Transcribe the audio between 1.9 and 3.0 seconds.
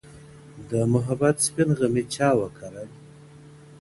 چـــــــــــا وکـــــــــرل.